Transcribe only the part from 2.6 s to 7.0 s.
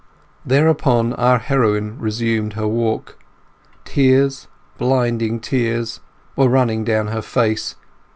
walk. Tears, blinding tears, were running